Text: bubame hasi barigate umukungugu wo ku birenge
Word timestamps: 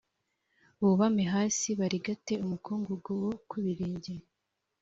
bubame 0.81 1.23
hasi 1.33 1.67
barigate 1.79 2.33
umukungugu 2.45 3.11
wo 3.23 3.31
ku 3.49 3.55
birenge 3.63 4.13